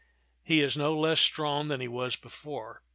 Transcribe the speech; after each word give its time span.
He 0.41 0.63
is 0.63 0.75
no 0.75 0.97
less 0.99 1.19
strong 1.19 1.67
than 1.67 1.79
he 1.79 1.87
was 1.87 2.15
before. 2.15 2.81